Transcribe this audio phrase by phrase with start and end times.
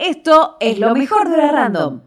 [0.00, 2.00] Esto es lo mejor de la Random,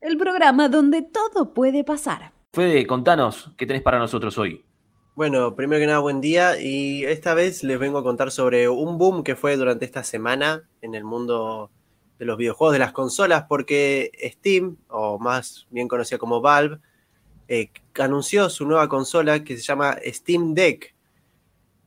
[0.00, 2.30] el programa donde todo puede pasar.
[2.52, 4.64] Fede, contanos, ¿qué tenés para nosotros hoy?
[5.16, 6.60] Bueno, primero que nada, buen día.
[6.60, 10.62] Y esta vez les vengo a contar sobre un boom que fue durante esta semana
[10.80, 11.72] en el mundo
[12.20, 16.78] de los videojuegos, de las consolas, porque Steam, o más bien conocida como Valve,
[17.48, 20.94] eh, anunció su nueva consola que se llama Steam Deck,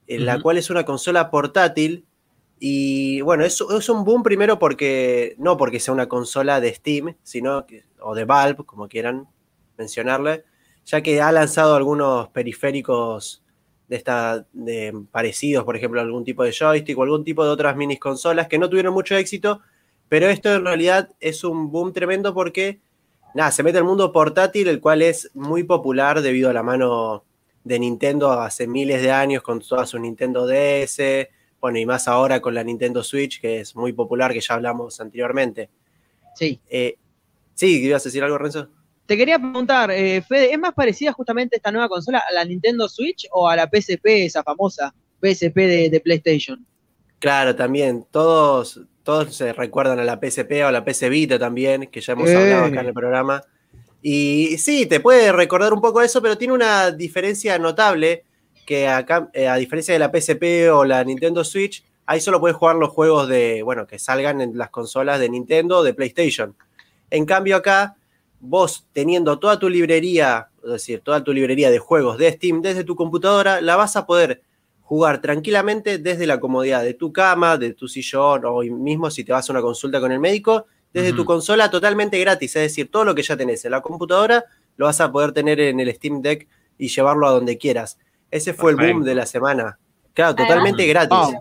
[0.08, 2.06] en la cual es una consola portátil
[2.66, 7.18] y bueno, es, es, un boom primero porque, no porque sea una consola de Steam,
[7.22, 9.28] sino que, o de Valve, como quieran
[9.78, 10.46] mencionarle,
[10.86, 13.44] ya que ha lanzado algunos periféricos
[13.90, 17.76] de esta, de, parecidos, por ejemplo, algún tipo de joystick o algún tipo de otras
[17.76, 19.60] minis consolas que no tuvieron mucho éxito,
[20.08, 22.80] pero esto en realidad es un boom tremendo porque,
[23.36, 27.26] nada, se mete el mundo portátil, el cual es muy popular debido a la mano
[27.66, 31.28] de Nintendo hace miles de años con toda su Nintendo DS,
[31.64, 35.00] bueno, y más ahora con la Nintendo Switch, que es muy popular, que ya hablamos
[35.00, 35.70] anteriormente.
[36.36, 36.60] Sí.
[36.70, 36.98] Eh,
[37.54, 38.68] sí, ¿ibas a decir algo, Renzo?
[39.06, 42.90] Te quería preguntar, eh, Fede, ¿es más parecida justamente esta nueva consola a la Nintendo
[42.90, 45.56] Switch o a la PSP, esa famosa PSP
[45.90, 46.66] de, PlayStation?
[47.20, 48.06] Claro, también.
[48.12, 52.12] Todos, todos se recuerdan a la PSP o a la PS Vita también, que ya
[52.12, 53.42] hemos hablado acá en el programa.
[54.02, 58.26] Y sí, te puede recordar un poco eso, pero tiene una diferencia notable
[58.66, 62.58] que acá, eh, a diferencia de la PSP o la Nintendo Switch, ahí solo puedes
[62.58, 66.56] jugar los juegos de, bueno, que salgan en las consolas de Nintendo o de PlayStation.
[67.10, 67.96] En cambio acá,
[68.40, 72.84] vos teniendo toda tu librería, es decir, toda tu librería de juegos de Steam desde
[72.84, 74.42] tu computadora, la vas a poder
[74.82, 79.32] jugar tranquilamente desde la comodidad de tu cama, de tu sillón o mismo si te
[79.32, 83.04] vas a una consulta con el médico, desde tu consola totalmente gratis, es decir, todo
[83.04, 84.46] lo que ya tenés en la computadora
[84.78, 87.98] lo vas a poder tener en el Steam Deck y llevarlo a donde quieras.
[88.34, 89.78] Ese fue el boom de la semana.
[90.16, 91.38] Claro, totalmente gratis.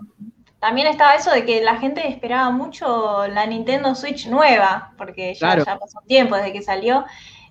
[0.59, 5.55] También estaba eso de que la gente esperaba mucho la Nintendo Switch nueva, porque ya,
[5.65, 7.03] pasó tiempo desde que salió.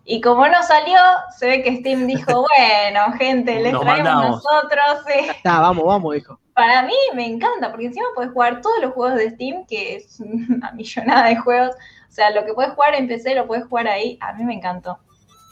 [0.05, 0.97] Y como no salió,
[1.37, 5.05] se ve que Steam dijo, bueno, gente, les traemos nosotros.
[5.09, 6.39] Está, vamos, vamos, hijo.
[6.55, 10.21] Para mí me encanta, porque encima puedes jugar todos los juegos de Steam, que es
[10.49, 11.75] una millonada de juegos.
[12.09, 14.19] O sea, lo que puedes jugar en PC lo puedes jugar ahí.
[14.21, 15.01] A mí me encantó.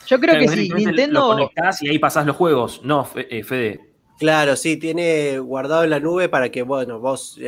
[0.06, 1.20] Yo creo que sí, Nintendo.
[1.20, 2.80] Lo conectás y ahí pasás los juegos.
[2.84, 3.90] No, eh, Fede.
[4.18, 7.38] Claro, sí, tiene guardado en la nube para que, bueno, vos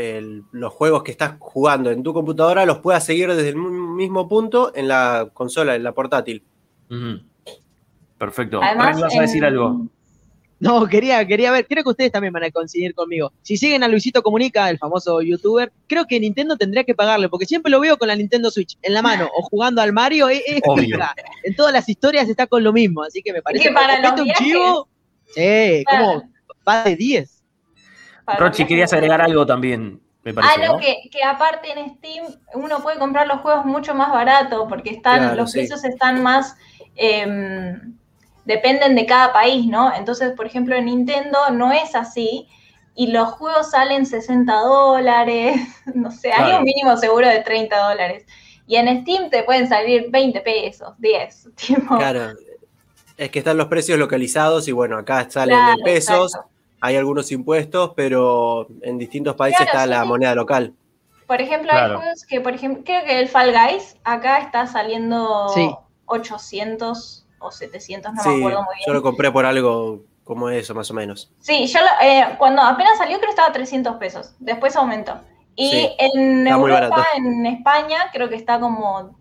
[0.53, 4.73] los juegos que estás jugando en tu computadora los puedas seguir desde el mismo punto
[4.75, 6.43] en la consola, en la portátil.
[8.17, 8.61] Perfecto.
[8.63, 9.87] Además, vas a decir algo?
[10.63, 13.33] No, quería, quería ver, creo que ustedes también van a coincidir conmigo.
[13.43, 17.47] Si siguen a Luisito Comunica, el famoso youtuber, creo que Nintendo tendría que pagarle, porque
[17.47, 20.41] siempre lo veo con la Nintendo Switch en la mano o jugando al Mario, es,
[21.43, 24.21] En todas las historias está con lo mismo, así que me parece que para los
[24.21, 24.89] un chivo.
[25.35, 26.31] Sí, como
[26.69, 27.43] va de 10.
[28.39, 30.65] Rochi, querías agregar algo también, me parece.
[30.65, 32.25] Ah, que, aparte en Steam
[32.55, 36.55] uno puede comprar los juegos mucho más barato, porque están, los precios están más.
[36.95, 37.97] Em,
[38.45, 39.95] dependen de cada país, ¿no?
[39.95, 42.49] Entonces, por ejemplo, en Nintendo no es así
[42.95, 45.61] y los juegos salen 60 dólares,
[45.95, 48.27] no sé, hay un mínimo seguro de 30 dólares.
[48.67, 51.49] Y en Steam te pueden salir 20 pesos, 10.
[51.99, 52.33] Claro,
[53.17, 56.37] es que están los precios localizados y bueno, acá salen en pesos,
[56.81, 60.75] hay algunos impuestos, pero en distintos países está la moneda local.
[61.27, 65.47] Por ejemplo, hay juegos que, por ejemplo, creo que el Fall Guys acá está saliendo
[66.07, 68.85] 800 o 700, no me acuerdo muy bien.
[68.87, 71.31] Yo lo compré por algo como eso, más o menos.
[71.41, 75.21] Sí, yo eh, cuando apenas salió creo que estaba a 300 pesos, después aumentó.
[75.55, 79.15] Y en Europa, en España, creo que está como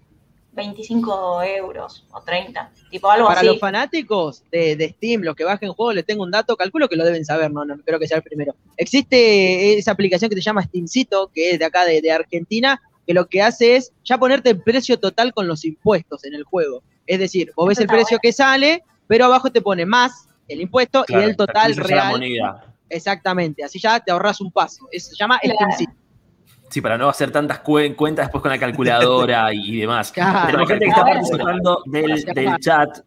[0.54, 3.48] 25 euros o 30, tipo algo Para así.
[3.48, 6.96] Para los fanáticos de, Steam, los que bajen juego, les tengo un dato, calculo que
[6.96, 8.56] lo deben saber, no, no creo que sea el primero.
[8.78, 13.14] Existe esa aplicación que se llama Steamcito, que es de acá de, de Argentina, que
[13.14, 16.84] lo que hace es ya ponerte el precio total con los impuestos en el juego.
[17.12, 21.04] Es decir, vos ves el precio que sale, pero abajo te pone más el impuesto
[21.10, 22.24] y el total real.
[22.88, 24.88] Exactamente, así ya te ahorras un paso.
[24.90, 25.52] se llama el
[26.70, 30.14] Sí, para no hacer tantas cuentas después con la calculadora y, demás.
[30.14, 33.00] tenemos gente que está participando del, chat.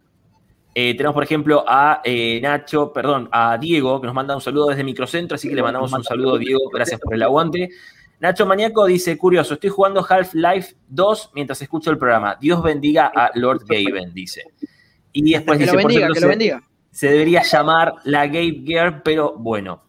[0.75, 4.67] Eh, tenemos, por ejemplo, a eh, Nacho, perdón, a Diego, que nos manda un saludo
[4.67, 7.71] desde Microcentro, así que le mandamos un saludo, Diego, gracias por el aguante.
[8.20, 12.37] Nacho Maníaco dice, curioso, estoy jugando Half-Life 2 mientras escucho el programa.
[12.40, 14.43] Dios bendiga a Lord Gaben, dice.
[15.12, 19.84] Y después dice, por cierto, se, se, debería llamar la Game Gear, pero bueno.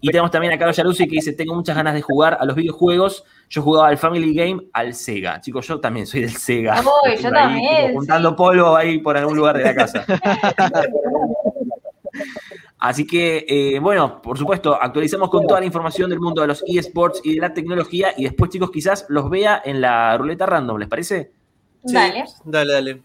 [0.00, 2.56] Y tenemos también a Carlos Yaruzzi que dice, tengo muchas ganas de jugar a los
[2.56, 3.24] videojuegos.
[3.48, 5.40] Yo jugaba al Family Game, al Sega.
[5.40, 6.82] Chicos, yo también soy del Sega.
[6.82, 7.92] yo también.
[7.92, 10.04] juntando polvo ahí por algún lugar de la casa.
[12.78, 16.62] Así que, eh, bueno, por supuesto, actualizamos con toda la información del mundo de los
[16.66, 20.78] eSports y de la tecnología y después, chicos, quizás los vea en la ruleta random,
[20.78, 21.32] ¿les parece?
[21.82, 22.24] dale.
[22.44, 23.02] Dale, dale.